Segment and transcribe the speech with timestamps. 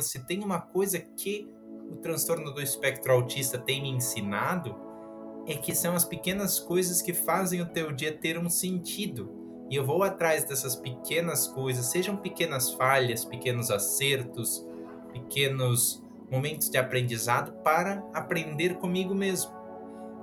[0.00, 1.50] Se tem uma coisa que
[1.90, 4.76] o transtorno do espectro autista tem me ensinado,
[5.44, 9.28] é que são as pequenas coisas que fazem o teu dia ter um sentido.
[9.68, 14.64] E eu vou atrás dessas pequenas coisas, sejam pequenas falhas, pequenos acertos,
[15.12, 19.50] pequenos momentos de aprendizado para aprender comigo mesmo.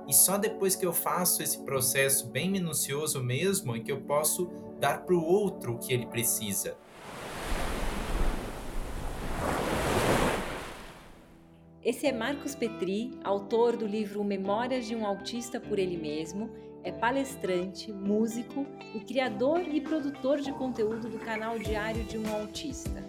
[0.08, 4.48] E só depois que eu faço esse processo bem minucioso mesmo é que eu posso
[4.80, 6.78] dar para o outro o que ele precisa.
[11.86, 16.50] Esse é Marcos Petri, autor do livro Memórias de um Autista por Ele Mesmo,
[16.82, 23.04] é palestrante, músico e criador e produtor de conteúdo do canal Diário de um Autista.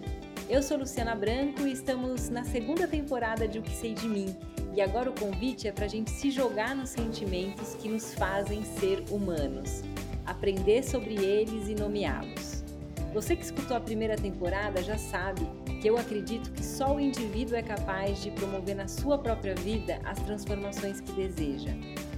[0.48, 4.36] Eu sou Luciana Branco e estamos na segunda temporada de O Que Sei de Mim.
[4.72, 8.62] E agora o convite é para a gente se jogar nos sentimentos que nos fazem
[8.62, 9.82] ser humanos,
[10.24, 12.57] aprender sobre eles e nomeá-los.
[13.18, 15.44] Você que escutou a primeira temporada já sabe
[15.82, 19.98] que eu acredito que só o indivíduo é capaz de promover na sua própria vida
[20.04, 21.72] as transformações que deseja.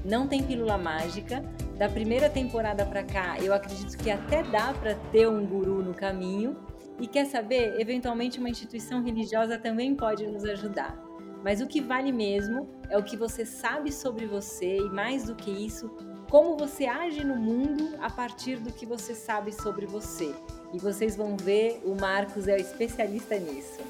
[0.04, 1.42] Não tem pílula mágica.
[1.78, 5.94] Da primeira temporada para cá, eu acredito que até dá para ter um guru no
[5.94, 6.54] caminho,
[7.00, 7.80] e quer saber?
[7.80, 11.02] Eventualmente, uma instituição religiosa também pode nos ajudar.
[11.42, 15.34] Mas o que vale mesmo é o que você sabe sobre você e, mais do
[15.34, 15.88] que isso,
[16.28, 20.34] como você age no mundo a partir do que você sabe sobre você.
[20.72, 23.80] E vocês vão ver, o Marcos é o especialista nisso.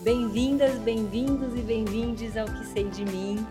[0.00, 3.44] Bem-vindas, bem-vindos e bem-vindes ao Que Sei de Mim.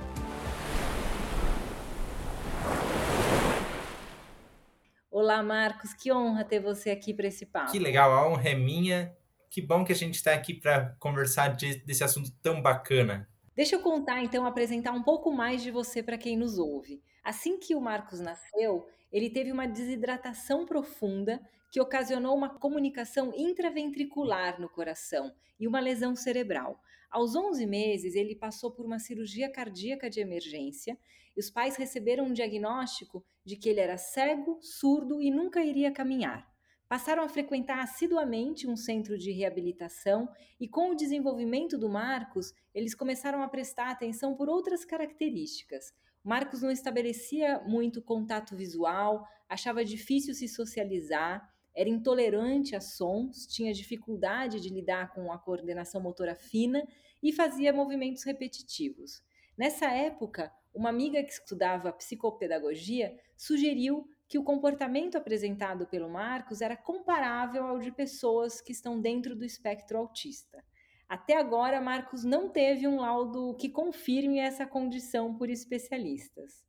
[5.11, 7.73] Olá, Marcos, que honra ter você aqui para esse papo.
[7.73, 9.13] Que legal, a honra é minha.
[9.49, 13.27] Que bom que a gente está aqui para conversar de, desse assunto tão bacana.
[13.53, 17.01] Deixa eu contar, então, apresentar um pouco mais de você para quem nos ouve.
[17.21, 24.59] Assim que o Marcos nasceu, ele teve uma desidratação profunda que ocasionou uma comunicação intraventricular
[24.59, 26.81] no coração e uma lesão cerebral.
[27.09, 30.97] Aos 11 meses, ele passou por uma cirurgia cardíaca de emergência
[31.35, 35.91] e os pais receberam um diagnóstico de que ele era cego, surdo e nunca iria
[35.91, 36.47] caminhar.
[36.87, 40.29] Passaram a frequentar assiduamente um centro de reabilitação
[40.59, 45.93] e, com o desenvolvimento do Marcos, eles começaram a prestar atenção por outras características.
[46.23, 53.71] Marcos não estabelecia muito contato visual, achava difícil se socializar, era intolerante a sons, tinha
[53.71, 56.83] dificuldade de lidar com a coordenação motora fina
[57.21, 59.23] e fazia movimentos repetitivos.
[59.55, 66.75] Nessa época, uma amiga que estudava psicopedagogia sugeriu que o comportamento apresentado pelo Marcos era
[66.75, 70.65] comparável ao de pessoas que estão dentro do espectro autista.
[71.07, 76.65] Até agora, Marcos não teve um laudo que confirme essa condição por especialistas.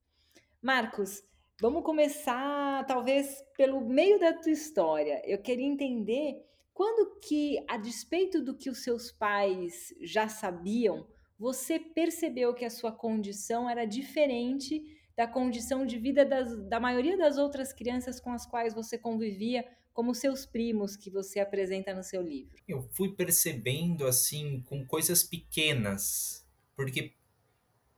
[0.61, 1.23] Marcos,
[1.61, 5.21] vamos começar talvez pelo meio da tua história.
[5.25, 11.07] Eu queria entender quando que, a despeito do que os seus pais já sabiam,
[11.39, 14.83] você percebeu que a sua condição era diferente
[15.17, 19.67] da condição de vida das, da maioria das outras crianças com as quais você convivia,
[19.93, 22.57] como seus primos que você apresenta no seu livro?
[22.69, 27.15] Eu fui percebendo assim com coisas pequenas, porque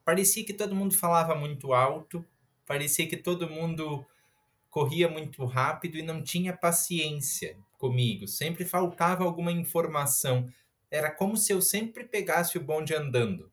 [0.02, 2.24] parecia que todo mundo falava muito alto,
[2.70, 4.06] parecia que todo mundo
[4.68, 8.28] corria muito rápido e não tinha paciência comigo.
[8.28, 10.48] Sempre faltava alguma informação
[10.88, 13.50] era como se eu sempre pegasse o bonde andando.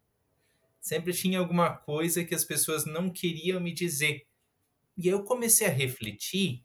[0.79, 4.27] Sempre tinha alguma coisa que as pessoas não queriam me dizer.
[4.95, 6.63] E eu comecei a refletir.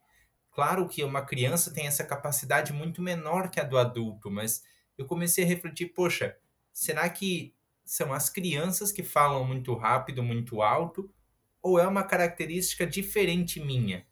[0.51, 4.63] Claro que uma criança tem essa capacidade muito menor que a do adulto, mas
[4.99, 6.37] eu comecei a refletir: poxa,
[6.71, 11.11] será que são as crianças que falam muito rápido, muito alto?
[11.63, 14.05] Ou é uma característica diferente minha?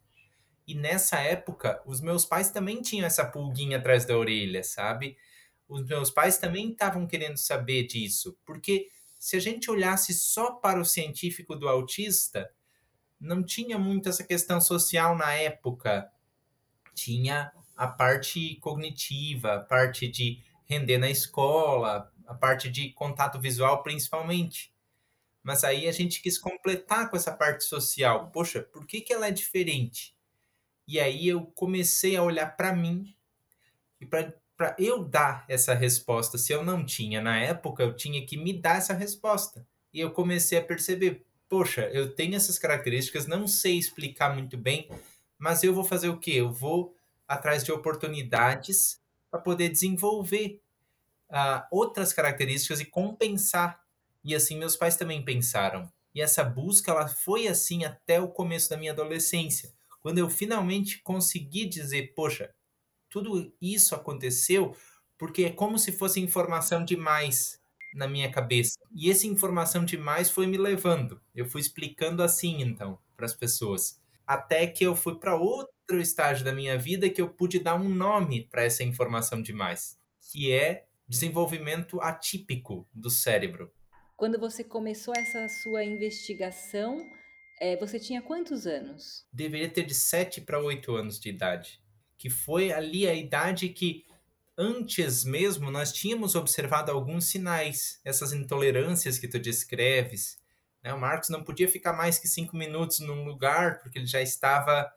[0.65, 5.17] E nessa época, os meus pais também tinham essa pulguinha atrás da orelha, sabe?
[5.71, 10.79] os meus pais também estavam querendo saber disso, porque se a gente olhasse só para
[10.79, 12.51] o científico do autista,
[13.17, 16.11] não tinha muito essa questão social na época.
[16.93, 23.81] Tinha a parte cognitiva, a parte de render na escola, a parte de contato visual
[23.81, 24.73] principalmente.
[25.43, 28.29] Mas aí a gente quis completar com essa parte social.
[28.31, 30.15] Poxa, por que, que ela é diferente?
[30.87, 33.15] E aí eu comecei a olhar para mim
[33.99, 36.37] e para eu dar essa resposta.
[36.37, 39.65] Se eu não tinha na época, eu tinha que me dar essa resposta.
[39.93, 44.89] E eu comecei a perceber, poxa, eu tenho essas características, não sei explicar muito bem,
[45.37, 46.33] mas eu vou fazer o quê?
[46.33, 46.95] Eu vou
[47.27, 50.61] atrás de oportunidades para poder desenvolver
[51.29, 53.80] uh, outras características e compensar.
[54.23, 55.91] E assim meus pais também pensaram.
[56.13, 61.01] E essa busca ela foi assim até o começo da minha adolescência, quando eu finalmente
[61.01, 62.53] consegui dizer, poxa,
[63.09, 64.75] tudo isso aconteceu
[65.17, 67.59] porque é como se fosse informação demais.
[67.93, 68.79] na minha cabeça.
[68.95, 71.21] E essa informação demais foi me levando.
[71.35, 73.99] Eu fui explicando assim, então, para as pessoas.
[74.25, 77.89] Até que eu fui para outro estágio da minha vida que eu pude dar um
[77.89, 79.99] nome para essa informação demais,
[80.31, 83.71] que é desenvolvimento atípico do cérebro.
[84.21, 87.09] Quando você começou essa sua investigação,
[87.59, 89.25] é, você tinha quantos anos?
[89.33, 91.81] Deveria ter de 7 para 8 anos de idade.
[92.19, 94.05] Que foi ali a idade que
[94.55, 100.39] antes mesmo nós tínhamos observado alguns sinais, essas intolerâncias que tu descreves.
[100.83, 100.93] Né?
[100.93, 104.87] O Marcos não podia ficar mais que cinco minutos num lugar porque ele já estava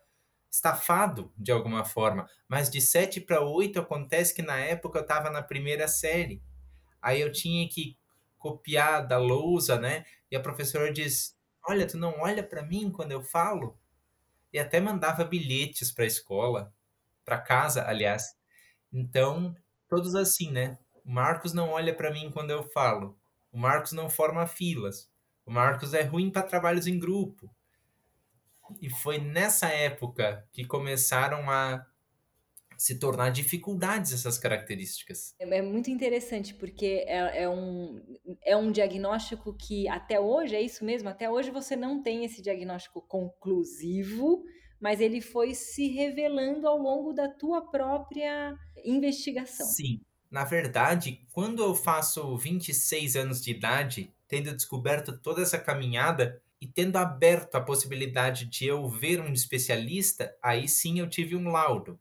[0.50, 2.28] estafado de alguma forma.
[2.46, 6.42] Mas de sete para oito acontece que na época eu estava na primeira série.
[7.00, 7.96] Aí eu tinha que
[8.44, 10.04] copiar da lousa, né?
[10.30, 11.36] E a professora diz:
[11.66, 13.78] Olha, tu não olha para mim quando eu falo?
[14.52, 16.72] E até mandava bilhetes para a escola,
[17.24, 18.36] para casa, aliás
[18.94, 19.56] então,
[19.88, 20.78] todos assim, né?
[21.04, 23.18] O Marcos não olha para mim quando eu falo.
[23.50, 25.10] O Marcos não forma filas.
[25.44, 27.50] O Marcos é ruim para trabalhos em grupo.
[28.80, 31.84] E foi nessa época que começaram a
[32.84, 35.34] se tornar dificuldades essas características.
[35.40, 37.98] É, é muito interessante, porque é, é, um,
[38.44, 42.42] é um diagnóstico que até hoje, é isso mesmo, até hoje você não tem esse
[42.42, 44.44] diagnóstico conclusivo,
[44.78, 48.54] mas ele foi se revelando ao longo da tua própria
[48.84, 49.66] investigação.
[49.66, 50.02] Sim.
[50.30, 56.66] Na verdade, quando eu faço 26 anos de idade, tendo descoberto toda essa caminhada e
[56.66, 61.98] tendo aberto a possibilidade de eu ver um especialista, aí sim eu tive um laudo.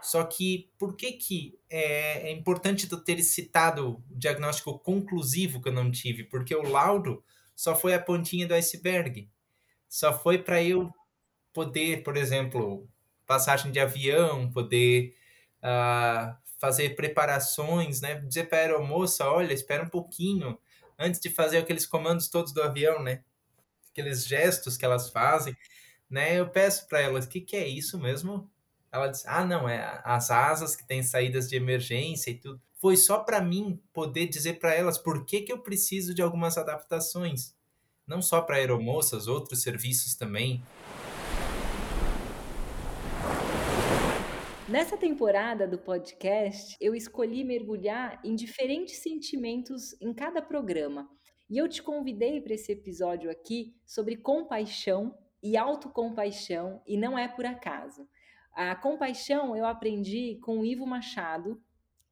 [0.00, 5.68] Só que por que, que é, é importante eu ter citado o diagnóstico conclusivo que
[5.68, 6.24] eu não tive?
[6.24, 7.22] Porque o laudo
[7.54, 9.28] só foi a pontinha do iceberg.
[9.88, 10.92] Só foi para eu
[11.52, 12.88] poder, por exemplo,
[13.26, 15.16] passagem de avião, poder
[15.58, 18.16] uh, fazer preparações, né?
[18.16, 20.58] Dizer para a aeromoça, olha, espera um pouquinho
[20.98, 23.22] antes de fazer aqueles comandos todos do avião, né?
[23.90, 25.56] Aqueles gestos que elas fazem,
[26.08, 26.38] né?
[26.38, 28.50] Eu peço para elas, o que, que é isso mesmo?
[28.90, 32.60] Ela diz, ah, não, é as asas que têm saídas de emergência e tudo.
[32.80, 36.56] Foi só para mim poder dizer para elas por que, que eu preciso de algumas
[36.56, 37.54] adaptações.
[38.06, 40.62] Não só para aeromoças, outros serviços também.
[44.66, 51.08] Nessa temporada do podcast, eu escolhi mergulhar em diferentes sentimentos em cada programa.
[51.50, 57.26] E eu te convidei para esse episódio aqui sobre compaixão e autocompaixão, e não é
[57.26, 58.06] por acaso.
[58.60, 61.62] A compaixão eu aprendi com o Ivo Machado,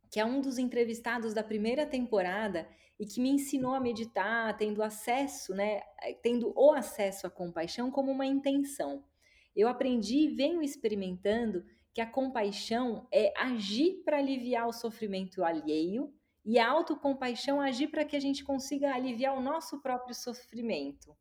[0.09, 2.69] que é um dos entrevistados da primeira temporada
[3.01, 5.81] e que me ensinou a meditar, tendo acesso, né,
[6.23, 9.03] tendo o acesso à compaixão como uma intenção.
[9.57, 16.15] Eu aprendi e venho experimentando que a compaixão é agir para aliviar o sofrimento alheio
[16.45, 21.13] e a autocompaixão agir para que a gente consiga aliviar o nosso próprio sofrimento.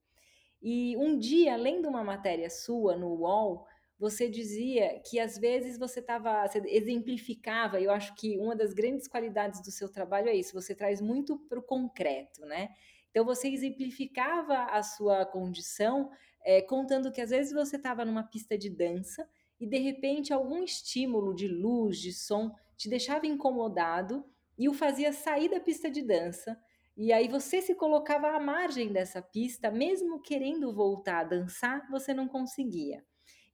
[0.62, 3.66] E um dia, lendo uma matéria sua no UOL,
[3.98, 9.62] você dizia que às vezes você estava, exemplificava, eu acho que uma das grandes qualidades
[9.62, 12.70] do seu trabalho é isso, você traz muito para o concreto, né?
[13.10, 16.12] Então você exemplificava a sua condição,
[16.44, 19.28] é, contando que às vezes você estava numa pista de dança
[19.60, 24.26] e de repente algum estímulo de luz, de som te deixava incomodado
[24.58, 26.60] e o fazia sair da pista de dança.
[26.98, 32.14] E aí você se colocava à margem dessa pista, mesmo querendo voltar a dançar, você
[32.14, 33.04] não conseguia.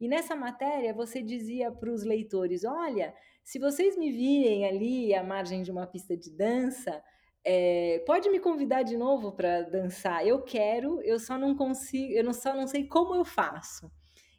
[0.02, 5.24] E nessa matéria você dizia para os leitores: olha, se vocês me virem ali à
[5.24, 7.04] margem de uma pista de dança,
[7.46, 10.26] é, pode me convidar de novo para dançar.
[10.26, 13.92] Eu quero, eu só não consigo, eu não, só não sei como eu faço.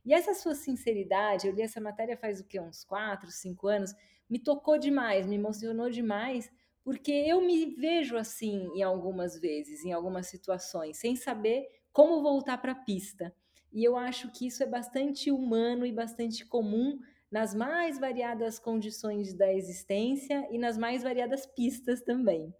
[0.04, 3.94] E essa sua sinceridade, eu li essa matéria faz o que, uns quatro, cinco anos,
[4.28, 6.50] me tocou demais, me emocionou demais,
[6.82, 12.58] porque eu me vejo assim em algumas vezes, em algumas situações, sem saber como voltar
[12.58, 13.32] para a pista.
[13.72, 16.98] E eu acho que isso é bastante humano e bastante comum
[17.30, 22.54] nas mais variadas condições da existência e nas mais variadas pistas também.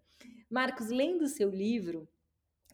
[0.49, 2.09] Marcos, lendo seu livro,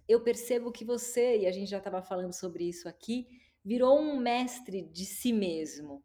[0.06, 3.26] eu percebo que você, e a gente já estava falando sobre isso aqui,
[3.64, 6.02] virou um mestre de si mesmo.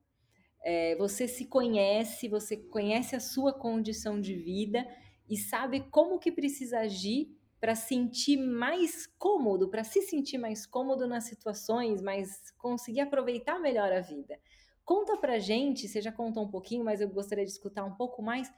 [0.63, 4.85] É, você se conhece, você conhece a sua condição de vida
[5.29, 11.07] e sabe como que precisa agir para sentir mais cômodo, para se sentir mais cômodo
[11.07, 14.37] nas situações, mas conseguir aproveitar melhor a vida.
[14.83, 18.21] Conta pra gente, você já contou um pouquinho, mas eu gostaria de escutar um pouco
[18.21, 18.51] mais.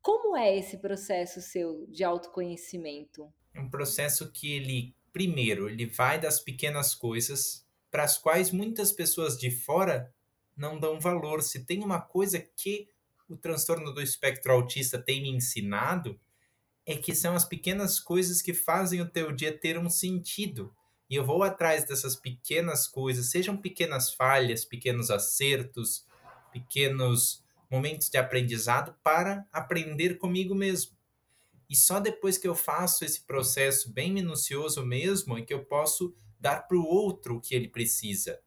[0.00, 3.30] Como é esse processo seu de autoconhecimento?
[3.52, 8.90] É um processo que ele, primeiro, ele vai das pequenas coisas para as quais muitas
[8.90, 10.14] pessoas de fora
[10.56, 11.42] não dão valor.
[11.42, 12.88] Se tem uma coisa que
[13.28, 16.18] o transtorno do espectro autista tem me ensinado,
[16.86, 20.72] é que são as pequenas coisas que fazem o teu dia ter um sentido.
[21.10, 26.06] E eu vou atrás dessas pequenas coisas, sejam pequenas falhas, pequenos acertos,
[26.52, 30.96] pequenos momentos de aprendizado para aprender comigo mesmo.
[31.68, 36.14] E só depois que eu faço esse processo bem minucioso mesmo é que eu posso
[36.38, 38.38] dar para o outro o que ele precisa.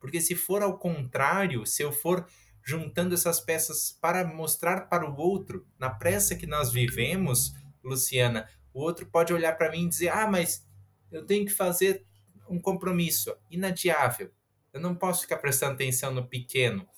[0.00, 2.26] Porque se for ao contrário, se eu for
[2.64, 8.80] juntando essas peças para mostrar para o outro, na pressa que nós vivemos, Luciana, o
[8.80, 10.66] outro pode olhar para mim e dizer: "Ah, mas
[11.10, 12.06] eu tenho que fazer
[12.48, 14.32] um compromisso inadiável.
[14.72, 16.88] Eu não posso ficar prestando atenção no pequeno.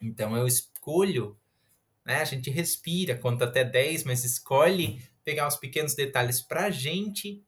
[0.00, 1.38] Então eu escolho,
[2.04, 2.16] né?
[2.16, 7.44] A gente respira, conta até 10, mas escolhe pegar os pequenos detalhes para a gente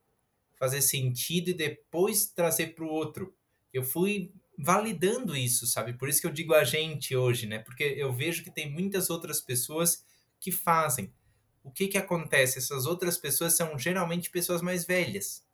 [0.55, 3.35] fazer sentido e depois trazer para o outro.
[3.73, 5.95] Eu fui validando isso, sabe?
[5.95, 7.59] Por isso que eu digo a gente hoje, né?
[7.59, 10.05] Porque eu vejo que tem muitas outras pessoas
[10.39, 11.13] que fazem.
[11.63, 12.59] O que que acontece?
[12.59, 15.47] Essas outras pessoas são geralmente pessoas mais velhas.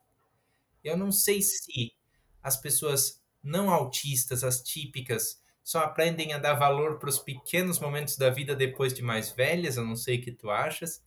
[0.82, 1.94] Eu não sei se
[2.42, 8.16] as pessoas não autistas, as típicas, só aprendem a dar valor para os pequenos momentos
[8.16, 11.04] da vida depois de mais velhas, eu não sei o que tu achas.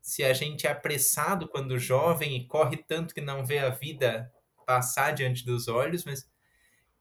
[0.00, 4.32] Se a gente é apressado quando jovem e corre tanto que não vê a vida
[4.64, 6.26] passar diante dos olhos, mas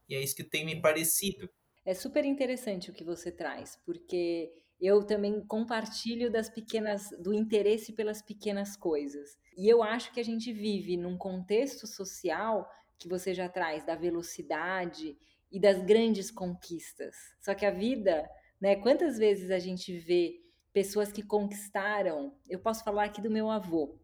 [0.07, 1.49] e é isso que tem me parecido.
[1.83, 7.93] É super interessante o que você traz, porque eu também compartilho das pequenas do interesse
[7.93, 9.37] pelas pequenas coisas.
[9.57, 13.95] E eu acho que a gente vive num contexto social que você já traz da
[13.95, 15.17] velocidade
[15.51, 17.15] e das grandes conquistas.
[17.39, 18.29] Só que a vida,
[18.59, 20.41] né, quantas vezes a gente vê
[20.73, 23.97] pessoas que conquistaram, eu posso falar aqui do meu avô,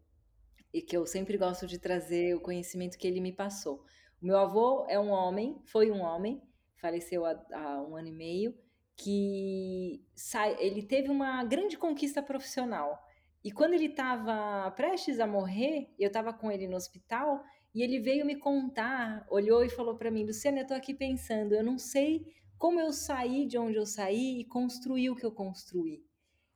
[0.72, 3.84] e que eu sempre gosto de trazer o conhecimento que ele me passou.
[4.22, 6.42] O meu avô é um homem, foi um homem,
[6.76, 8.54] faleceu há, há um ano e meio,
[8.96, 12.98] que sai, ele teve uma grande conquista profissional.
[13.44, 17.42] E quando ele estava prestes a morrer, eu estava com ele no hospital
[17.74, 21.54] e ele veio me contar, olhou e falou para mim: Luciana, eu estou aqui pensando,
[21.54, 22.24] eu não sei
[22.58, 26.04] como eu saí de onde eu saí e construí o que eu construí,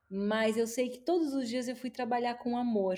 [0.09, 2.97] mas eu sei que todos os dias eu fui trabalhar com amor.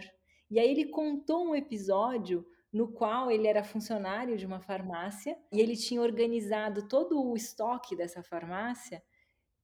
[0.51, 5.59] E aí ele contou um episódio no qual ele era funcionário de uma farmácia e
[5.61, 9.03] ele tinha organizado todo o estoque dessa farmácia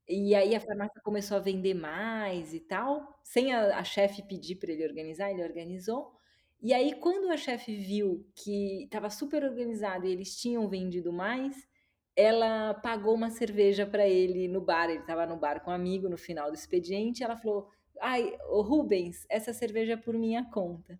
[0.08, 4.56] e aí a farmácia começou a vender mais e tal, sem a, a chefe pedir
[4.56, 6.12] para ele organizar, ele organizou.
[6.60, 11.68] E aí, quando a chefe viu que estava super organizado e eles tinham vendido mais,
[12.16, 14.88] ela pagou uma cerveja para ele no bar.
[14.88, 17.22] Ele estava no bar com um amigo no final do expediente.
[17.22, 17.68] Ela falou:
[18.00, 20.98] Ai, Rubens, essa cerveja é por minha conta.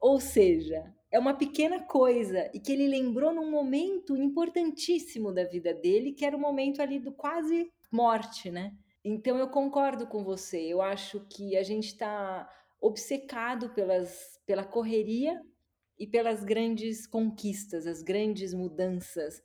[0.00, 5.74] Ou seja, é uma pequena coisa e que ele lembrou num momento importantíssimo da vida
[5.74, 8.76] dele, que era o momento ali do quase morte, né?
[9.04, 10.60] Então eu concordo com você.
[10.60, 12.48] Eu acho que a gente está
[12.80, 15.40] obcecado pelas, pela correria
[15.98, 19.42] e pelas grandes conquistas, as grandes mudanças,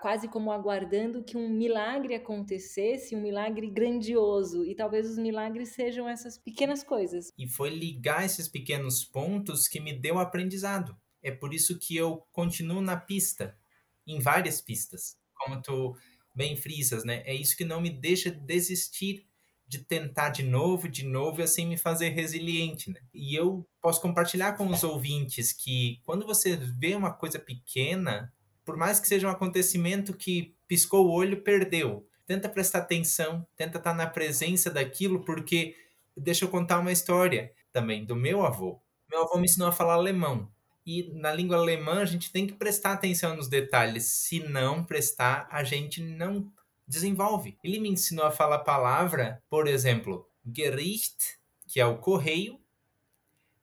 [0.00, 4.64] quase como aguardando que um milagre acontecesse, um milagre grandioso.
[4.64, 7.32] E talvez os milagres sejam essas pequenas coisas.
[7.36, 10.96] E foi ligar esses pequenos pontos que me deu aprendizado.
[11.22, 13.58] É por isso que eu continuo na pista,
[14.06, 15.18] em várias pistas.
[15.34, 15.96] Como tu
[16.34, 17.22] bem frisas, né?
[17.24, 19.26] É isso que não me deixa desistir
[19.66, 23.00] de tentar de novo, de novo e assim me fazer resiliente, né?
[23.12, 28.32] E eu posso compartilhar com os ouvintes que quando você vê uma coisa pequena,
[28.64, 32.06] por mais que seja um acontecimento que piscou o olho, perdeu.
[32.26, 35.74] Tenta prestar atenção, tenta estar na presença daquilo, porque
[36.16, 38.80] deixa eu contar uma história também do meu avô.
[39.10, 40.50] Meu avô me ensinou a falar alemão.
[40.86, 44.04] E na língua alemã a gente tem que prestar atenção nos detalhes.
[44.04, 46.52] Se não prestar, a gente não
[46.86, 47.58] desenvolve.
[47.64, 52.60] Ele me ensinou a falar a palavra, por exemplo, Gericht, que é o correio,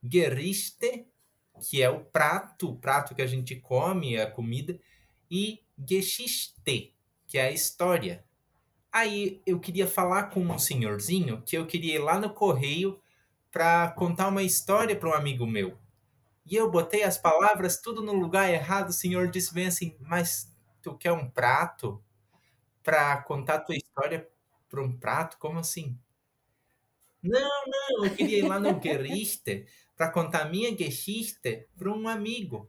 [0.02, 1.06] Gerichte,
[1.60, 4.78] que é o prato, o prato que a gente come, a comida,
[5.30, 6.94] e Geschichte,
[7.26, 8.24] que é a história.
[8.92, 13.00] Aí eu queria falar com um senhorzinho que eu queria ir lá no correio
[13.50, 15.78] para contar uma história para um amigo meu.
[16.44, 18.90] E eu botei as palavras tudo no lugar errado.
[18.90, 22.02] O senhor disse bem assim: Mas tu quer um prato
[22.82, 24.28] para contar tua história
[24.68, 25.38] para um prato?
[25.38, 25.98] Como assim?
[27.22, 32.68] Não, não, eu queria ir lá no Gerichte para contar minha Geschichte para um amigo.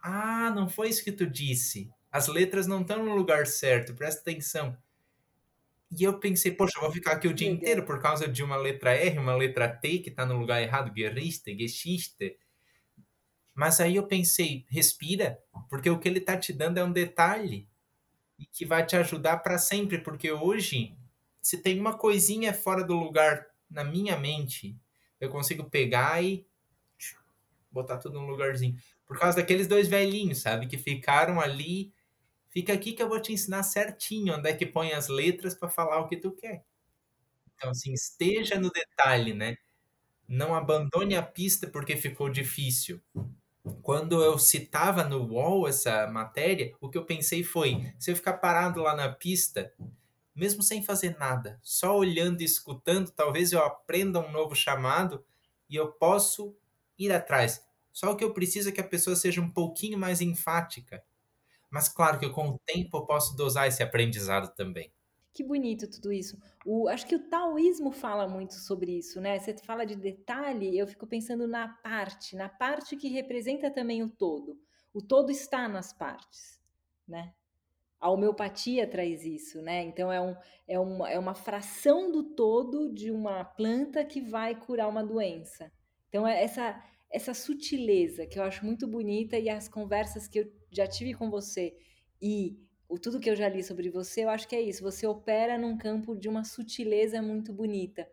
[0.00, 1.90] Ah, não foi isso que tu disse.
[2.10, 4.76] As letras não estão no lugar certo, presta atenção.
[5.96, 8.56] E eu pensei, poxa, eu vou ficar aqui o dia inteiro por causa de uma
[8.56, 12.36] letra R, uma letra T que está no lugar errado, Gerichte, Geschichte.
[13.54, 17.68] Mas aí eu pensei, respira, porque o que ele está te dando é um detalhe
[18.38, 20.96] e que vai te ajudar para sempre, porque hoje,
[21.42, 24.76] se tem uma coisinha fora do lugar na minha mente,
[25.20, 26.46] eu consigo pegar e
[27.70, 28.76] botar tudo no lugarzinho.
[29.06, 30.66] Por causa daqueles dois velhinhos, sabe?
[30.66, 31.92] Que ficaram ali.
[32.50, 35.68] Fica aqui que eu vou te ensinar certinho onde é que põe as letras para
[35.68, 36.64] falar o que tu quer.
[37.56, 39.56] Então, assim, esteja no detalhe, né?
[40.28, 43.00] Não abandone a pista porque ficou difícil.
[43.82, 48.34] Quando eu citava no UOL essa matéria, o que eu pensei foi: se eu ficar
[48.34, 49.72] parado lá na pista,
[50.34, 55.24] mesmo sem fazer nada, só olhando e escutando, talvez eu aprenda um novo chamado
[55.68, 56.54] e eu posso
[56.98, 57.64] ir atrás.
[57.92, 61.02] Só o que eu preciso é que a pessoa seja um pouquinho mais enfática.
[61.70, 64.92] Mas claro que com o tempo eu posso dosar esse aprendizado também.
[65.34, 66.38] Que bonito tudo isso.
[66.64, 69.36] O, acho que o taoísmo fala muito sobre isso, né?
[69.36, 74.08] Você fala de detalhe, eu fico pensando na parte, na parte que representa também o
[74.08, 74.56] todo.
[74.92, 76.60] O todo está nas partes,
[77.06, 77.34] né?
[77.98, 79.82] A homeopatia traz isso, né?
[79.82, 80.36] Então é, um,
[80.68, 85.72] é, uma, é uma fração do todo de uma planta que vai curar uma doença.
[86.08, 90.52] Então é essa, essa sutileza que eu acho muito bonita e as conversas que eu
[90.70, 91.76] já tive com você
[92.22, 94.82] e o tudo que eu já li sobre você, eu acho que é isso.
[94.82, 98.08] Você opera num campo de uma sutileza muito bonita.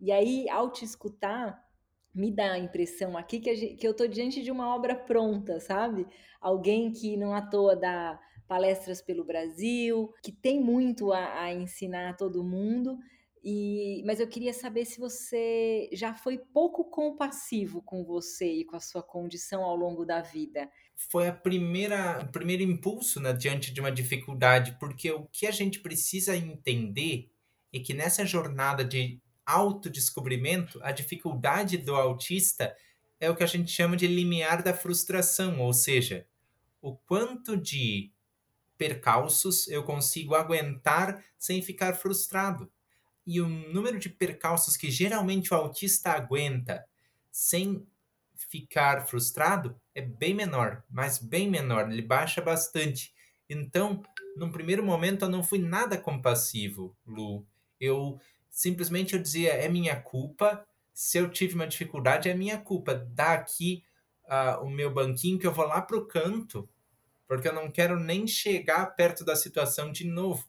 [0.00, 1.64] E aí, ao te escutar,
[2.14, 5.60] me dá a impressão aqui que, gente, que eu estou diante de uma obra pronta,
[5.60, 6.06] sabe?
[6.40, 8.18] Alguém que não à toa dá
[8.48, 12.98] palestras pelo Brasil, que tem muito a, a ensinar a todo mundo.
[13.44, 18.76] E, mas eu queria saber se você já foi pouco compassivo com você e com
[18.76, 23.72] a sua condição ao longo da vida foi a primeira, o primeiro impulso né, diante
[23.72, 27.30] de uma dificuldade, porque o que a gente precisa entender
[27.72, 32.74] é que nessa jornada de autodescobrimento, a dificuldade do autista
[33.20, 36.26] é o que a gente chama de limiar da frustração, ou seja,
[36.80, 38.10] o quanto de
[38.76, 42.70] percalços eu consigo aguentar sem ficar frustrado.
[43.26, 46.84] E o número de percalços que geralmente o autista aguenta
[47.30, 47.86] sem
[48.36, 53.14] ficar frustrado é bem menor, mas bem menor, ele baixa bastante.
[53.48, 54.02] Então,
[54.36, 57.46] num primeiro momento, eu não fui nada compassivo, Lu.
[57.80, 58.20] Eu
[58.50, 60.66] simplesmente eu dizia, é minha culpa.
[60.92, 62.94] Se eu tive uma dificuldade, é minha culpa.
[62.94, 63.84] Dá aqui
[64.24, 66.68] uh, o meu banquinho que eu vou lá pro canto,
[67.26, 70.46] porque eu não quero nem chegar perto da situação de novo.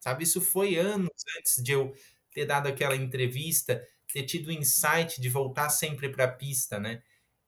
[0.00, 1.94] Sabe, isso foi anos antes de eu
[2.32, 3.82] ter dado aquela entrevista,
[4.14, 7.02] ter tido o insight de voltar sempre para a pista, né?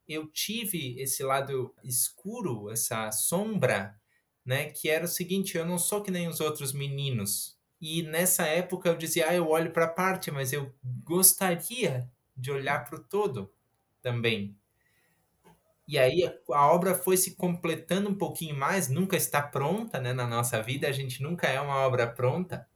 [0.08, 3.98] eu tive esse lado escuro, essa sombra,
[4.44, 4.66] né?
[4.66, 7.56] Que era o seguinte: eu não sou que nem os outros meninos.
[7.80, 10.72] E nessa época eu dizia, ah, eu olho para a parte, mas eu
[11.04, 13.52] gostaria de olhar para o todo
[14.00, 14.56] também.
[15.86, 20.12] E aí a obra foi se completando um pouquinho mais, nunca está pronta, né?
[20.12, 22.66] Na nossa vida, a gente nunca é uma obra pronta.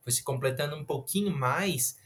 [0.00, 1.98] Foi se completando um pouquinho mais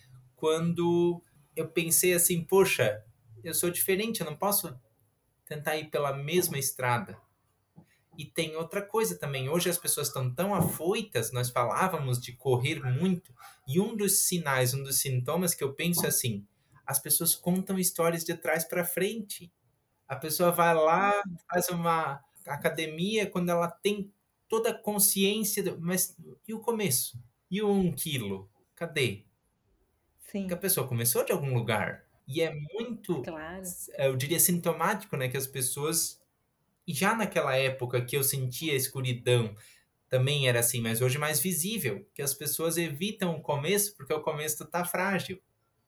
[0.43, 1.23] quando
[1.55, 3.05] eu pensei assim, poxa,
[3.45, 4.77] eu sou diferente, eu não posso
[5.47, 7.17] tentar ir pela mesma estrada.
[8.19, 9.49] E tem outra coisa também.
[9.49, 13.33] Hoje as pessoas estão tão afoitas, nós falávamos de correr muito,
[13.69, 16.45] e um dos sinais, um dos sintomas que eu penso é assim:
[16.85, 19.49] as pessoas contam histórias de trás para frente.
[20.09, 24.13] A pessoa vai lá, faz uma academia quando ela tem
[24.49, 26.17] toda a consciência, do, mas
[26.49, 27.17] e o começo?
[27.49, 28.51] E o um quilo?
[28.75, 29.25] Cadê?
[30.33, 30.41] Sim.
[30.41, 32.07] Porque a pessoa começou de algum lugar.
[32.27, 33.63] E é muito, claro.
[33.99, 35.29] eu diria, sintomático, né?
[35.29, 36.19] Que as pessoas,
[36.89, 39.55] já naquela época que eu sentia a escuridão,
[40.09, 44.23] também era assim, mas hoje mais visível, que as pessoas evitam o começo porque o
[44.23, 45.39] começo está frágil.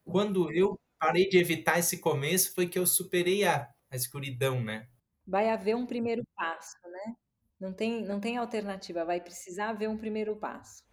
[0.05, 4.89] Quando eu parei de evitar esse começo, foi que eu superei a, a escuridão, né?
[5.27, 7.17] Vai haver um primeiro passo, né?
[7.59, 10.85] Não tem, não tem alternativa, vai precisar haver um primeiro passo.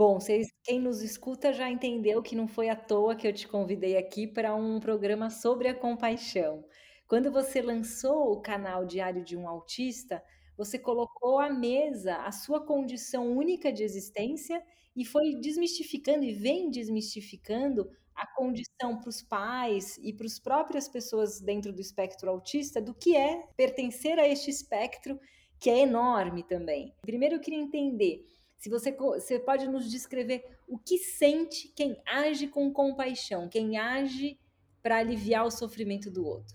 [0.00, 3.46] Bom, vocês, quem nos escuta já entendeu que não foi à toa que eu te
[3.46, 6.64] convidei aqui para um programa sobre a compaixão.
[7.06, 10.24] Quando você lançou o canal Diário de um Autista,
[10.56, 14.64] você colocou à mesa a sua condição única de existência
[14.96, 20.88] e foi desmistificando e vem desmistificando a condição para os pais e para as próprias
[20.88, 25.20] pessoas dentro do espectro autista do que é pertencer a este espectro
[25.60, 26.94] que é enorme também.
[27.02, 28.24] Primeiro eu queria entender
[28.60, 34.38] se você, você pode nos descrever o que sente quem age com compaixão, quem age
[34.82, 36.54] para aliviar o sofrimento do outro.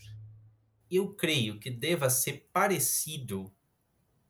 [0.90, 3.52] Eu creio que deva ser parecido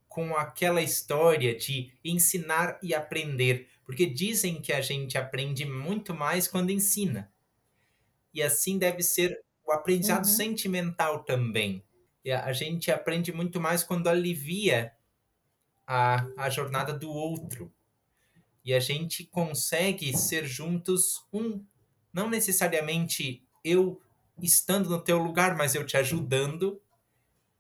[0.08, 6.48] com aquela história de ensinar e aprender, porque dizem que a gente aprende muito mais
[6.48, 7.30] quando ensina.
[8.34, 10.32] E assim deve ser o aprendizado uhum.
[10.32, 11.84] sentimental também.
[12.24, 14.95] E a gente aprende muito mais quando alivia
[15.88, 17.72] a, a jornada do outro.
[18.64, 21.64] e a gente consegue ser juntos um,
[22.12, 24.02] não necessariamente eu
[24.42, 26.82] estando no teu lugar, mas eu te ajudando,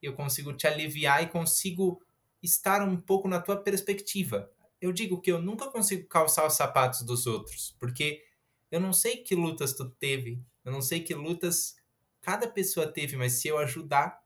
[0.01, 2.01] eu consigo te aliviar e consigo
[2.41, 4.51] estar um pouco na tua perspectiva.
[4.81, 8.23] Eu digo que eu nunca consigo calçar os sapatos dos outros, porque
[8.71, 11.75] eu não sei que lutas tu teve, eu não sei que lutas
[12.21, 14.19] cada pessoa teve, mas se eu ajudar,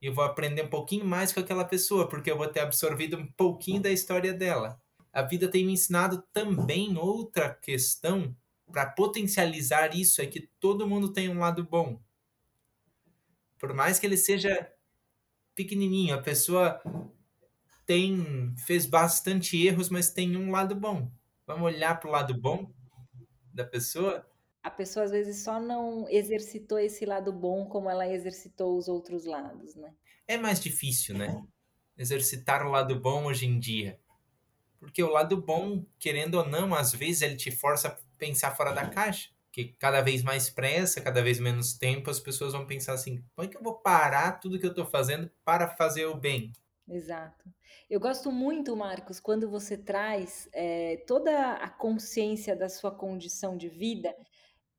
[0.00, 3.26] eu vou aprender um pouquinho mais com aquela pessoa, porque eu vou ter absorvido um
[3.26, 4.80] pouquinho da história dela.
[5.12, 8.36] A vida tem me ensinado também outra questão
[8.70, 12.00] para potencializar isso é que todo mundo tem um lado bom.
[13.58, 14.70] Por mais que ele seja
[15.54, 16.80] pequenininho, a pessoa
[17.86, 21.10] tem fez bastante erros, mas tem um lado bom.
[21.46, 22.70] Vamos olhar para o lado bom
[23.54, 24.26] da pessoa?
[24.66, 29.24] A pessoa às vezes só não exercitou esse lado bom como ela exercitou os outros
[29.24, 29.94] lados, né?
[30.26, 31.40] É mais difícil, né?
[31.96, 33.96] Exercitar o lado bom hoje em dia.
[34.80, 38.72] Porque o lado bom, querendo ou não, às vezes ele te força a pensar fora
[38.72, 39.30] da caixa.
[39.52, 43.46] Que cada vez mais pressa, cada vez menos tempo, as pessoas vão pensar assim: como
[43.46, 46.52] é que eu vou parar tudo que eu estou fazendo para fazer o bem?
[46.88, 47.48] Exato.
[47.88, 53.68] Eu gosto muito, Marcos, quando você traz é, toda a consciência da sua condição de
[53.68, 54.12] vida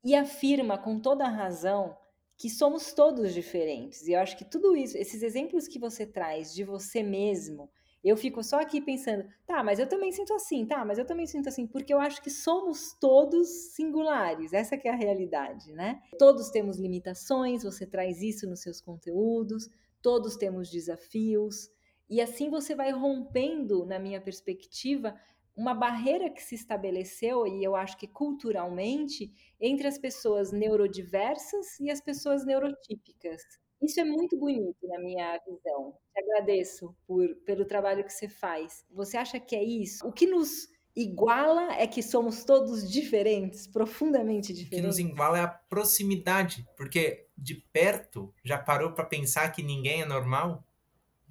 [0.03, 1.97] e afirma com toda a razão
[2.37, 4.07] que somos todos diferentes.
[4.07, 7.69] E eu acho que tudo isso, esses exemplos que você traz de você mesmo,
[8.03, 11.25] eu fico só aqui pensando, tá, mas eu também sinto assim, tá, mas eu também
[11.25, 15.99] sinto assim, porque eu acho que somos todos singulares, essa que é a realidade, né?
[16.17, 19.69] Todos temos limitações, você traz isso nos seus conteúdos,
[20.01, 21.69] todos temos desafios,
[22.09, 25.19] e assim você vai rompendo, na minha perspectiva,
[25.57, 31.89] uma barreira que se estabeleceu, e eu acho que culturalmente, entre as pessoas neurodiversas e
[31.89, 33.41] as pessoas neurotípicas.
[33.81, 35.93] Isso é muito bonito na minha visão.
[36.13, 38.85] Te agradeço por, pelo trabalho que você faz.
[38.91, 40.07] Você acha que é isso?
[40.07, 44.79] O que nos iguala é que somos todos diferentes, profundamente diferentes.
[44.79, 49.63] O que nos iguala é a proximidade, porque de perto já parou para pensar que
[49.63, 50.63] ninguém é normal?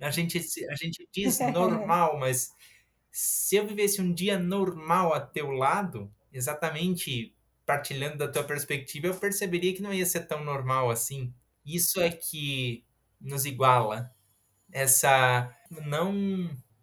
[0.00, 2.52] A gente, a gente diz normal, mas
[3.18, 9.14] se eu vivesse um dia normal a teu lado, exatamente partilhando da tua perspectiva, eu
[9.14, 11.32] perceberia que não ia ser tão normal assim.
[11.64, 12.84] Isso é que
[13.18, 14.14] nos iguala,
[14.70, 15.50] essa
[15.86, 16.14] não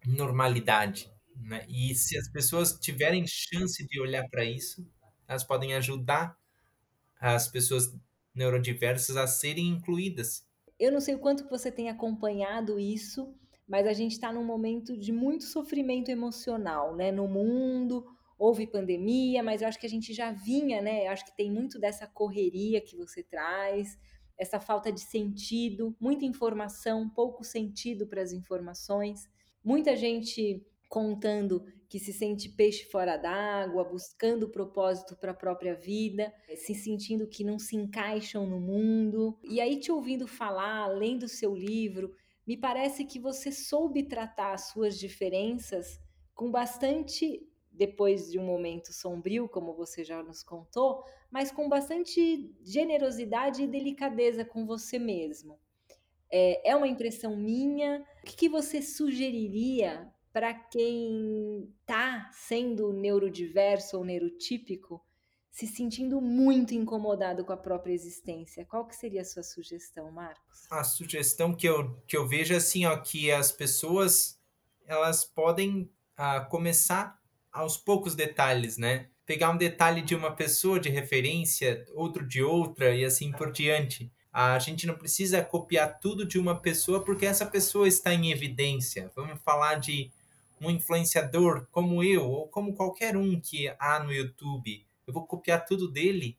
[0.04, 1.08] normalidade.
[1.36, 1.64] Né?
[1.68, 4.84] E se as pessoas tiverem chance de olhar para isso,
[5.28, 6.36] elas podem ajudar
[7.20, 7.96] as pessoas
[8.34, 10.44] neurodiversas a serem incluídas.
[10.80, 13.32] Eu não sei o quanto você tem acompanhado isso,
[13.66, 17.10] mas a gente está num momento de muito sofrimento emocional, né?
[17.10, 18.04] No mundo,
[18.38, 21.06] houve pandemia, mas eu acho que a gente já vinha, né?
[21.06, 23.98] Eu acho que tem muito dessa correria que você traz,
[24.36, 29.28] essa falta de sentido, muita informação, pouco sentido para as informações,
[29.62, 36.32] muita gente contando que se sente peixe fora d'água, buscando propósito para a própria vida,
[36.56, 39.38] se sentindo que não se encaixam no mundo.
[39.44, 42.12] E aí, te ouvindo falar, lendo seu livro,
[42.46, 46.00] me parece que você soube tratar as suas diferenças
[46.34, 52.54] com bastante, depois de um momento sombrio, como você já nos contou, mas com bastante
[52.62, 55.58] generosidade e delicadeza com você mesmo.
[56.30, 58.04] É, é uma impressão minha.
[58.22, 65.00] O que, que você sugeriria para quem está sendo neurodiverso ou neurotípico,
[65.54, 68.64] se sentindo muito incomodado com a própria existência.
[68.64, 70.66] Qual que seria a sua sugestão, Marcos?
[70.68, 74.36] A sugestão que eu, que eu vejo é assim, ó, que as pessoas
[74.84, 77.16] elas podem ah, começar
[77.52, 79.08] aos poucos detalhes, né?
[79.24, 84.12] Pegar um detalhe de uma pessoa de referência, outro de outra e assim por diante.
[84.32, 89.08] A gente não precisa copiar tudo de uma pessoa porque essa pessoa está em evidência.
[89.14, 90.10] Vamos falar de
[90.60, 95.64] um influenciador como eu ou como qualquer um que há no YouTube eu vou copiar
[95.64, 96.38] tudo dele?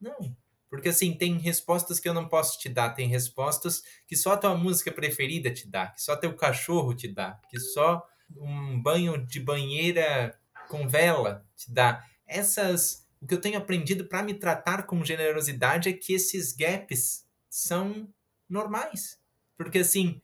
[0.00, 0.36] Não.
[0.68, 4.36] Porque assim, tem respostas que eu não posso te dar, tem respostas que só a
[4.36, 9.24] tua música preferida te dá, que só teu cachorro te dá, que só um banho
[9.26, 12.04] de banheira com vela te dá.
[12.26, 17.26] Essas, o que eu tenho aprendido para me tratar com generosidade é que esses gaps
[17.48, 18.06] são
[18.46, 19.18] normais.
[19.56, 20.20] Porque assim,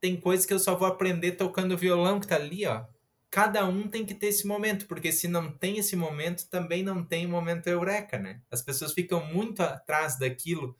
[0.00, 2.84] tem coisas que eu só vou aprender tocando violão que tá ali, ó
[3.30, 7.04] cada um tem que ter esse momento, porque se não tem esse momento, também não
[7.04, 8.42] tem o momento eureka, né?
[8.50, 10.76] As pessoas ficam muito atrás daquilo.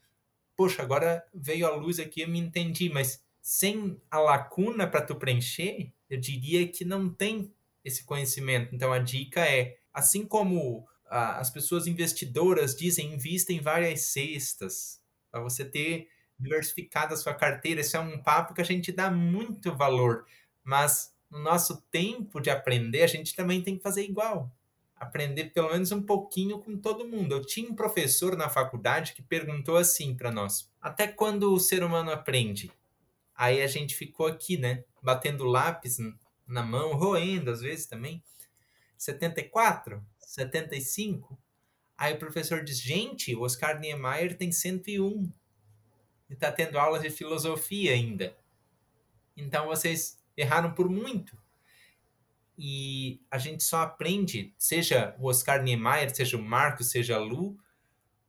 [0.56, 5.14] Poxa, agora veio a luz aqui, eu me entendi, mas sem a lacuna para tu
[5.14, 8.74] preencher, eu diria que não tem esse conhecimento.
[8.74, 15.00] Então a dica é, assim como ah, as pessoas investidoras dizem, invista em várias cestas,
[15.30, 16.08] para você ter
[16.38, 17.80] diversificado a sua carteira.
[17.80, 20.26] Esse é um papo que a gente dá muito valor,
[20.64, 24.50] mas no nosso tempo de aprender, a gente também tem que fazer igual.
[24.96, 27.34] Aprender pelo menos um pouquinho com todo mundo.
[27.34, 31.82] Eu tinha um professor na faculdade que perguntou assim para nós: até quando o ser
[31.82, 32.70] humano aprende?
[33.34, 34.84] Aí a gente ficou aqui, né?
[35.02, 35.96] Batendo lápis
[36.46, 38.22] na mão, roendo às vezes também.
[38.98, 40.04] 74?
[40.18, 41.38] 75?
[41.96, 45.32] Aí o professor diz: gente, o Oscar Niemeyer tem 101
[46.28, 48.36] e está tendo aulas de filosofia ainda.
[49.34, 51.36] Então vocês erraram por muito.
[52.58, 57.58] E a gente só aprende, seja o Oscar Niemeyer, seja o Marcos, seja a Lu,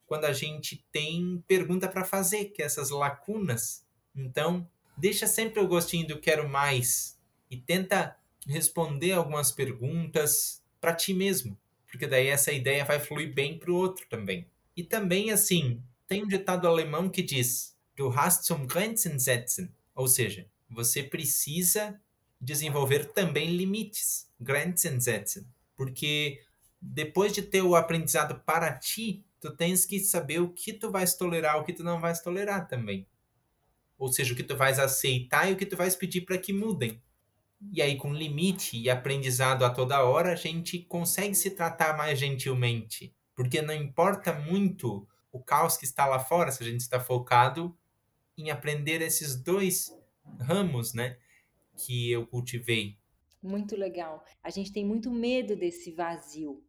[0.06, 3.86] quando a gente tem pergunta para fazer, que é essas lacunas.
[4.16, 7.20] Então, deixa sempre o gostinho do quero mais
[7.50, 13.58] e tenta responder algumas perguntas para ti mesmo, porque daí essa ideia vai fluir bem
[13.58, 14.48] para o outro também.
[14.76, 20.08] E também assim, tem um ditado alemão que diz: Du hast zum Grenzen setzen, ou
[20.08, 22.00] seja, você precisa
[22.40, 26.42] desenvolver também limites, Grenzen setzen, porque
[26.82, 31.14] depois de ter o aprendizado para ti, tu tens que saber o que tu vais
[31.16, 33.08] tolerar, o que tu não vais tolerar também.
[33.98, 36.52] Ou seja, o que tu vais aceitar e o que tu vais pedir para que
[36.52, 37.02] mudem.
[37.72, 42.18] E aí, com limite e aprendizado a toda hora, a gente consegue se tratar mais
[42.18, 43.16] gentilmente.
[43.36, 47.78] Porque não importa muito o caos que está lá fora, se a gente está focado
[48.36, 49.94] em aprender esses dois
[50.40, 51.18] ramos, né,
[51.78, 52.98] que eu cultivei.
[53.42, 54.24] Muito legal.
[54.44, 56.64] A gente tem muito medo desse vazio.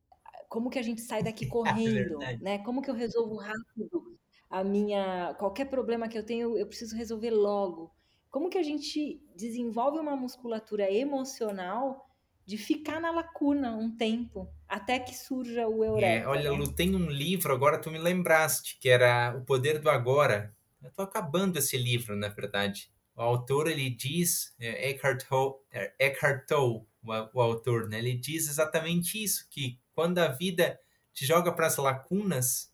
[0.49, 2.59] Como que a gente sai daqui é correndo, é né?
[2.59, 7.31] Como que eu resolvo rápido a minha qualquer problema que eu tenho, eu preciso resolver
[7.31, 7.91] logo.
[8.31, 12.07] Como que a gente desenvolve uma musculatura emocional
[12.45, 16.25] de ficar na lacuna um tempo, até que surja o eureka?
[16.25, 16.57] É, olha, né?
[16.57, 20.55] Lu, tem um livro, agora tu me lembraste, que era O Poder do Agora.
[20.83, 22.91] Eu tô acabando esse livro, na verdade.
[23.15, 27.99] O autor, ele diz, é Eckhart Tolle, é Eckhart Tolle o, o autor, né?
[27.99, 30.81] Ele diz exatamente isso, que quando a vida
[31.13, 32.73] te joga para as lacunas,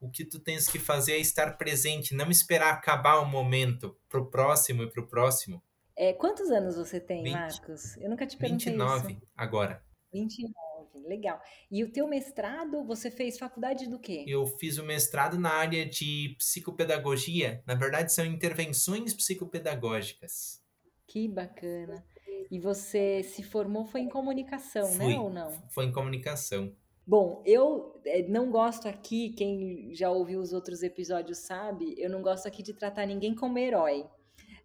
[0.00, 4.30] o que tu tens que fazer é estar presente, não esperar acabar o momento pro
[4.30, 5.62] próximo e pro próximo.
[5.96, 7.96] É, quantos anos você tem, 20, Marcos?
[7.98, 9.22] Eu nunca te perguntei 29 isso.
[9.36, 9.84] agora.
[10.12, 10.54] 29,
[10.94, 11.40] legal.
[11.70, 14.24] E o teu mestrado, você fez faculdade do quê?
[14.26, 17.62] Eu fiz o mestrado na área de psicopedagogia.
[17.66, 20.62] Na verdade, são intervenções psicopedagógicas.
[21.06, 22.04] Que bacana.
[22.50, 25.50] E você se formou foi em comunicação, né, Fui, né, ou não?
[25.70, 26.74] Foi em comunicação.
[27.06, 32.22] Bom, eu eh, não gosto aqui, quem já ouviu os outros episódios sabe, eu não
[32.22, 34.06] gosto aqui de tratar ninguém como herói.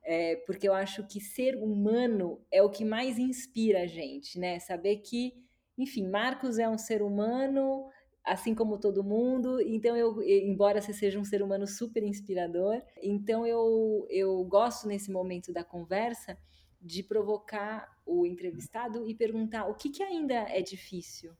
[0.03, 4.57] É, porque eu acho que ser humano é o que mais inspira a gente, né?
[4.59, 5.33] Saber que,
[5.77, 7.89] enfim, Marcos é um ser humano,
[8.23, 13.45] assim como todo mundo, então eu, embora você seja um ser humano super inspirador, então
[13.45, 16.37] eu, eu gosto nesse momento da conversa
[16.81, 21.35] de provocar o entrevistado e perguntar o que, que ainda é difícil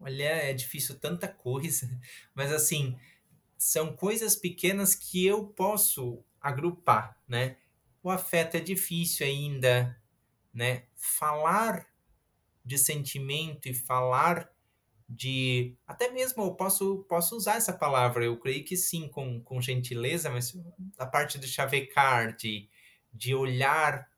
[0.00, 1.88] Olha, é difícil tanta coisa,
[2.34, 2.98] mas assim,
[3.56, 7.56] são coisas pequenas que eu posso agrupar, né?
[8.02, 9.98] O afeto é difícil ainda,
[10.52, 10.84] né?
[10.94, 11.88] Falar
[12.64, 14.50] de sentimento e falar
[15.08, 19.60] de até mesmo eu posso posso usar essa palavra eu creio que sim com, com
[19.60, 20.56] gentileza mas
[20.96, 22.68] a parte de chavecar de,
[23.12, 24.08] de olhar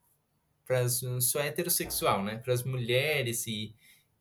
[0.65, 3.75] para as sou heterossexual né para as mulheres e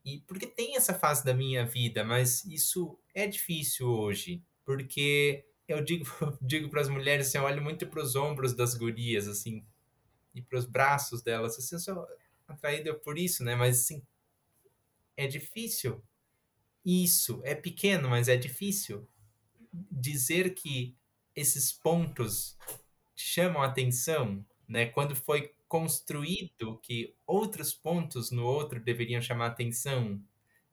[0.05, 5.83] e porque tem essa fase da minha vida, mas isso é difícil hoje, porque eu
[5.83, 6.05] digo
[6.39, 9.65] digo para as mulheres assim, eu olho muito para os ombros das gurias assim
[10.35, 12.07] e para os braços delas, assim, eu sou
[12.47, 13.55] atraída por isso, né?
[13.55, 14.03] Mas assim,
[15.17, 16.03] é difícil.
[16.83, 19.07] Isso é pequeno, mas é difícil
[19.91, 20.95] dizer que
[21.35, 22.57] esses pontos
[23.15, 24.85] chamam a atenção, né?
[24.85, 30.21] Quando foi construído que outros pontos no outro deveriam chamar atenção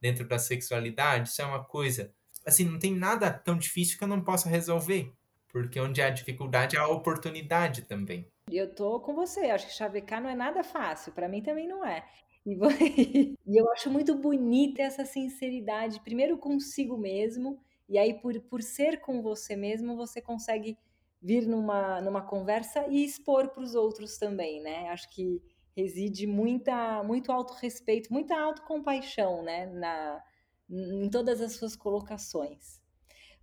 [0.00, 2.12] dentro da sexualidade, isso é uma coisa.
[2.44, 5.12] Assim, não tem nada tão difícil que eu não possa resolver.
[5.48, 8.26] Porque onde há dificuldade, há oportunidade também.
[8.50, 11.84] Eu tô com você, acho que chavecar não é nada fácil, para mim também não
[11.84, 12.04] é.
[13.46, 19.00] E, eu acho muito bonita essa sinceridade, primeiro consigo mesmo, e aí por, por ser
[19.00, 20.76] com você mesmo, você consegue
[21.20, 24.88] vir numa, numa conversa e expor para os outros também, né?
[24.88, 25.40] Acho que
[25.76, 29.66] reside muita, muito autorrespeito, muita autocompaixão, né?
[29.66, 30.22] Na,
[30.68, 32.80] em todas as suas colocações.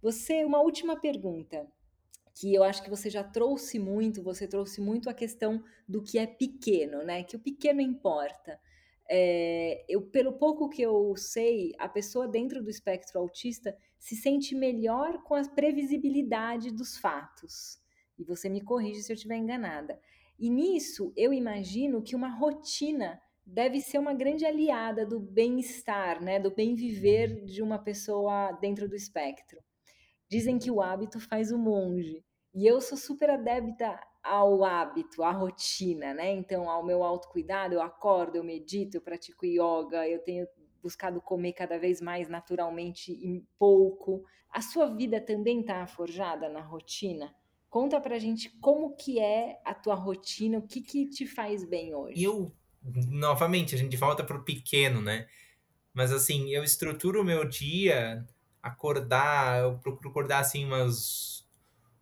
[0.01, 1.67] Você, uma última pergunta,
[2.35, 6.17] que eu acho que você já trouxe muito, você trouxe muito a questão do que
[6.17, 7.23] é pequeno, né?
[7.23, 8.59] Que o pequeno importa.
[9.11, 14.53] É, eu, pelo pouco que eu sei, a pessoa dentro do espectro autista se sente
[14.53, 17.81] melhor com a previsibilidade dos fatos.
[18.17, 19.99] E você me corrige se eu estiver enganada.
[20.37, 26.39] E nisso, eu imagino que uma rotina deve ser uma grande aliada do bem-estar, né,
[26.39, 29.59] do bem viver de uma pessoa dentro do espectro.
[30.29, 32.23] Dizem que o hábito faz o monge.
[32.53, 36.31] E eu sou super adepta ao hábito, à rotina, né?
[36.31, 40.47] Então, ao meu autocuidado, eu acordo, eu medito, eu pratico yoga, eu tenho
[40.83, 44.23] buscado comer cada vez mais naturalmente e pouco.
[44.51, 47.33] A sua vida também está forjada na rotina?
[47.69, 51.95] Conta pra gente como que é a tua rotina, o que que te faz bem
[51.95, 52.23] hoje.
[52.23, 52.51] Eu,
[53.09, 55.27] novamente, a gente volta pro pequeno, né?
[55.91, 58.25] Mas assim, eu estruturo o meu dia,
[58.61, 61.38] acordar, eu procuro acordar assim umas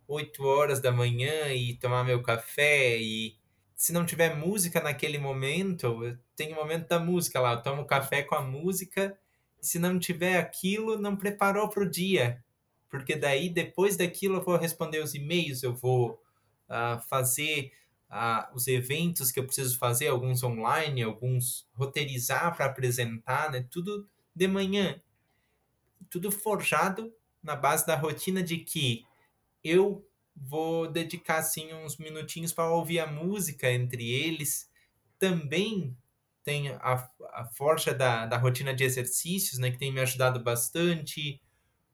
[0.08, 3.36] 8 horas da manhã e tomar meu café e
[3.76, 7.86] se não tiver música naquele momento, eu tenho o momento da música lá, eu tomo
[7.86, 9.16] café com a música,
[9.60, 12.42] se não tiver aquilo, não preparou para o dia,
[12.88, 16.20] porque daí depois daquilo eu vou responder os e-mails, eu vou
[16.68, 17.70] uh, fazer
[18.10, 23.64] uh, os eventos que eu preciso fazer, alguns online, alguns roteirizar para apresentar, né?
[23.70, 25.00] Tudo de manhã,
[26.10, 29.04] tudo forjado na base da rotina de que
[29.68, 34.70] eu vou dedicar assim uns minutinhos para ouvir a música entre eles.
[35.18, 35.96] Também
[36.44, 41.42] tem a, a força da, da rotina de exercícios, né, que tem me ajudado bastante,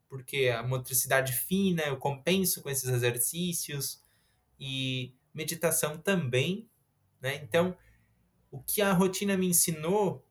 [0.08, 4.02] porque a motricidade fina eu compenso com esses exercícios
[4.60, 6.68] e meditação também,
[7.20, 7.36] né?
[7.42, 7.76] Então,
[8.50, 10.24] o que a rotina me ensinou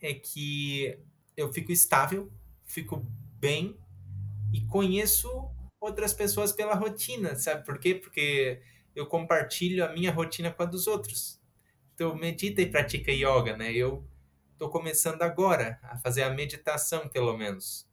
[0.00, 0.98] é que
[1.36, 2.32] eu fico estável,
[2.64, 3.06] fico
[3.38, 3.78] bem
[4.52, 5.28] e conheço
[5.80, 7.94] outras pessoas pela rotina, sabe por quê?
[7.94, 8.60] Porque
[8.94, 11.40] eu compartilho a minha rotina com a dos outros.
[11.94, 13.72] Então, medita e pratica yoga, né?
[13.72, 14.06] Eu
[14.56, 17.88] tô começando agora a fazer a meditação, pelo menos,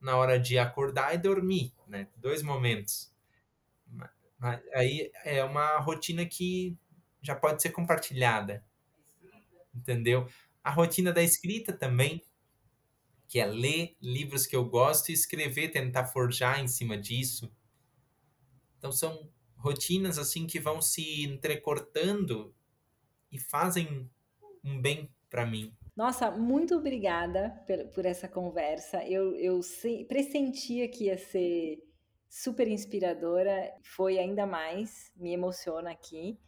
[0.00, 2.08] na hora de acordar e dormir, né?
[2.16, 3.12] Dois momentos.
[4.74, 6.76] Aí é uma rotina que
[7.22, 8.64] já pode ser compartilhada,
[9.74, 10.28] entendeu?
[10.62, 12.22] A rotina da escrita também,
[13.28, 17.52] que é ler livros que eu gosto e escrever, tentar forjar em cima disso.
[18.78, 22.54] Então são rotinas assim que vão se entrecortando
[23.32, 24.08] e fazem
[24.62, 25.74] um bem para mim.
[25.96, 29.02] Nossa, muito obrigada por, por essa conversa.
[29.04, 31.82] Eu, eu sei, pressentia que ia ser
[32.28, 36.38] super inspiradora, foi ainda mais, me emociona aqui.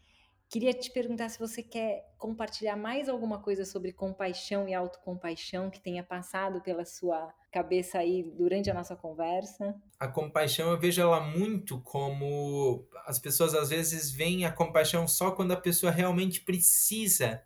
[0.50, 5.78] Queria te perguntar se você quer compartilhar mais alguma coisa sobre compaixão e autocompaixão que
[5.78, 9.74] tenha passado pela sua cabeça aí durante a nossa conversa.
[10.00, 15.32] A compaixão eu vejo ela muito como as pessoas às vezes veem a compaixão só
[15.32, 17.42] quando a pessoa realmente precisa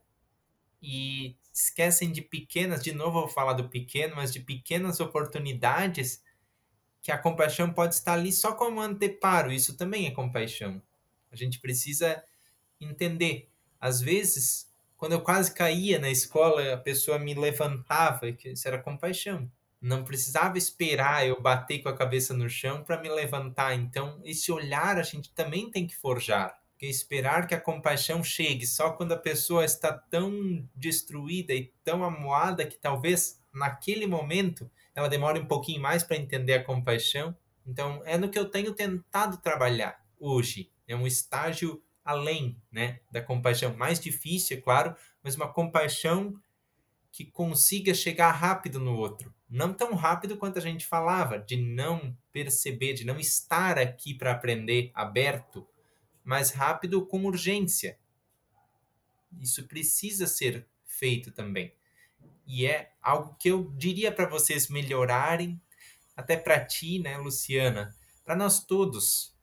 [0.80, 6.22] e esquecem de pequenas, de novo eu vou falar do pequeno, mas de pequenas oportunidades
[7.00, 9.52] que a compaixão pode estar ali só como anteparo.
[9.52, 10.80] Isso também é compaixão.
[11.32, 12.22] A gente precisa
[12.84, 13.48] entender.
[13.80, 19.50] Às vezes, quando eu quase caía na escola, a pessoa me levantava, isso era compaixão.
[19.80, 23.74] Não precisava esperar eu bater com a cabeça no chão para me levantar.
[23.74, 26.56] Então, esse olhar a gente também tem que forjar.
[26.70, 32.04] Porque esperar que a compaixão chegue só quando a pessoa está tão destruída e tão
[32.04, 37.36] amuada que talvez naquele momento ela demore um pouquinho mais para entender a compaixão.
[37.66, 40.70] Então, é no que eu tenho tentado trabalhar hoje.
[40.86, 43.74] É um estágio além né, da compaixão.
[43.76, 46.40] Mais difícil, é claro, mas uma compaixão
[47.10, 49.32] que consiga chegar rápido no outro.
[49.48, 54.32] Não tão rápido quanto a gente falava, de não perceber, de não estar aqui para
[54.32, 55.68] aprender aberto,
[56.24, 57.98] mas rápido com urgência.
[59.38, 61.74] Isso precisa ser feito também.
[62.46, 65.60] E é algo que eu diria para vocês melhorarem,
[66.16, 69.36] até para ti, né, Luciana, para nós todos,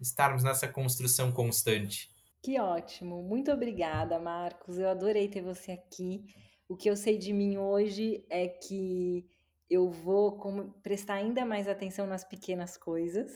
[0.00, 2.10] estarmos nessa construção constante.
[2.42, 3.22] Que ótimo.
[3.22, 4.78] Muito obrigada, Marcos.
[4.78, 6.24] Eu adorei ter você aqui.
[6.68, 9.26] O que eu sei de mim hoje é que
[9.68, 10.38] eu vou
[10.82, 13.32] prestar ainda mais atenção nas pequenas coisas,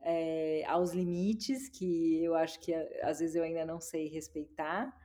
[0.00, 4.96] é, aos limites que eu acho que às vezes eu ainda não sei respeitar,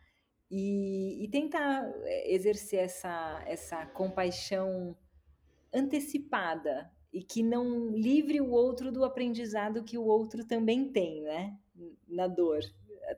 [0.50, 4.96] e, e tentar é, exercer essa, essa compaixão
[5.74, 11.58] antecipada, e que não livre o outro do aprendizado que o outro também tem, né?
[12.06, 12.60] Na dor.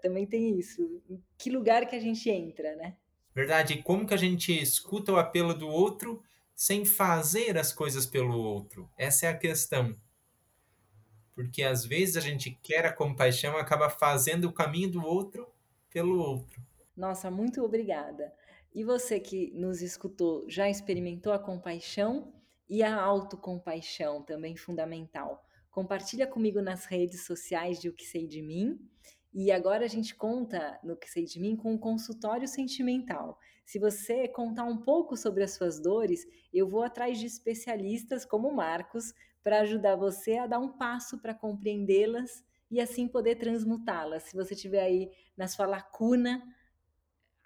[0.04, 1.02] Também tem isso.
[1.36, 2.96] Que lugar que a gente entra, né?
[3.34, 3.74] Verdade.
[3.74, 6.22] E como que a gente escuta o apelo do outro
[6.54, 8.88] sem fazer as coisas pelo outro?
[8.96, 9.96] Essa é a questão.
[11.34, 15.48] Porque às vezes a gente quer a compaixão, acaba fazendo o caminho do outro
[15.90, 16.62] pelo outro.
[16.96, 18.32] Nossa, muito obrigada.
[18.76, 22.32] E você que nos escutou, já experimentou a compaixão?
[22.70, 25.44] E a autocompaixão, também fundamental.
[25.72, 28.80] Compartilha comigo nas redes sociais de O Que Sei de Mim.
[29.34, 33.38] E agora a gente conta no que sei de mim com um consultório sentimental.
[33.64, 38.52] Se você contar um pouco sobre as suas dores, eu vou atrás de especialistas como
[38.52, 39.14] Marcos
[39.44, 44.24] para ajudar você a dar um passo para compreendê-las e assim poder transmutá-las.
[44.24, 46.42] Se você estiver aí na sua lacuna,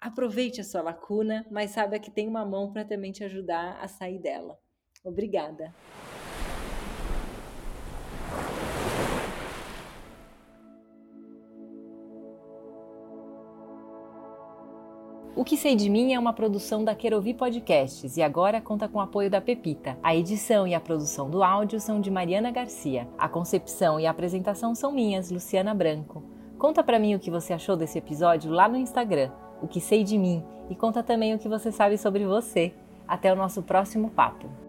[0.00, 3.86] aproveite a sua lacuna, mas saiba que tem uma mão para também te ajudar a
[3.86, 4.61] sair dela.
[5.04, 5.74] Obrigada.
[15.34, 18.98] O que sei de mim é uma produção da Querovi Podcasts e agora conta com
[18.98, 19.98] o apoio da Pepita.
[20.00, 23.08] A edição e a produção do áudio são de Mariana Garcia.
[23.18, 26.22] A concepção e a apresentação são minhas, Luciana Branco.
[26.56, 30.04] Conta para mim o que você achou desse episódio lá no Instagram, o que sei
[30.04, 32.72] de mim, e conta também o que você sabe sobre você.
[33.08, 34.61] Até o nosso próximo papo.